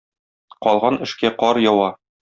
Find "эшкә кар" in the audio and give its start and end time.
1.07-1.65